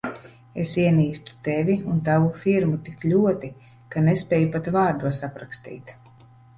[0.61, 3.53] Es ienīstu Tevi un tavu firmu tik ļoti,
[3.93, 5.99] ka nespēju pat vārdos aprakstīt.